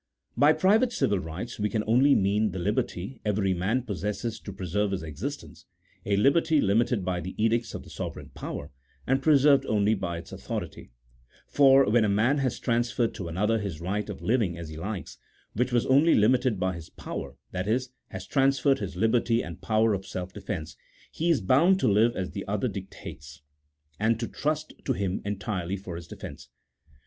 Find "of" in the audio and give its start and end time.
7.75-7.83, 14.09-14.23, 19.93-20.07